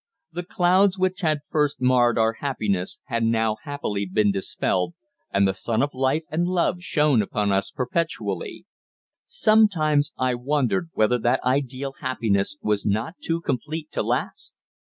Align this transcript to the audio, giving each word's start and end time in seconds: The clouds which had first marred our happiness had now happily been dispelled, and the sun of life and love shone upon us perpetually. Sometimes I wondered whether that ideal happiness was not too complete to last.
The 0.31 0.41
clouds 0.41 0.97
which 0.97 1.21
had 1.21 1.41
first 1.47 1.79
marred 1.79 2.17
our 2.17 2.33
happiness 2.41 2.99
had 3.03 3.23
now 3.23 3.57
happily 3.61 4.07
been 4.07 4.31
dispelled, 4.31 4.95
and 5.31 5.47
the 5.47 5.53
sun 5.53 5.83
of 5.83 5.91
life 5.93 6.23
and 6.31 6.47
love 6.47 6.81
shone 6.81 7.21
upon 7.21 7.51
us 7.51 7.69
perpetually. 7.69 8.65
Sometimes 9.27 10.11
I 10.17 10.33
wondered 10.33 10.89
whether 10.95 11.19
that 11.19 11.43
ideal 11.43 11.93
happiness 12.01 12.57
was 12.63 12.83
not 12.83 13.17
too 13.21 13.41
complete 13.41 13.91
to 13.91 14.01
last. 14.01 14.55